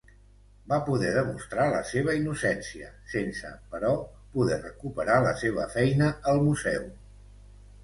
[0.69, 3.93] Va poder demostrar la seva innocència, sense, però,
[4.39, 6.91] poder recuperar la seva feina al Museu.